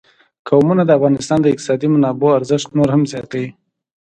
[0.47, 3.47] قومونه د افغانستان د اقتصادي منابعو ارزښت نور هم زیاتوي.